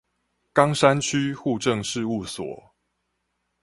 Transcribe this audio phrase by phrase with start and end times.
[0.55, 2.73] 岡山區戶政事務所